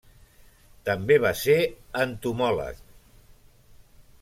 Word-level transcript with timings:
També 0.89 1.17
va 1.25 1.33
ser 1.41 1.59
entomòleg. 2.05 2.83